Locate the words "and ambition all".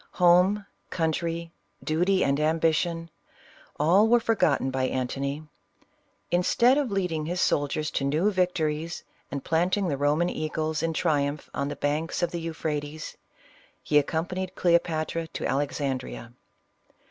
2.23-4.07